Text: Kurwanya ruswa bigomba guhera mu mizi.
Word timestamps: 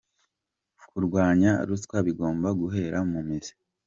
Kurwanya 0.87 1.51
ruswa 1.67 1.97
bigomba 2.07 2.49
guhera 2.59 2.97
mu 3.11 3.19
mizi. 3.27 3.53